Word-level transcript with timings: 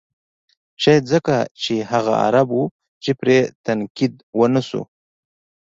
شاید 0.81 1.03
ځکه 1.13 1.35
چې 1.61 1.73
هغه 1.91 2.13
عرب 2.25 2.49
و 2.59 2.61
چې 3.03 3.11
پرې 3.19 3.37
تنقید 3.65 4.13
و 4.37 4.41
نه 4.53 4.61
شو. 4.67 4.81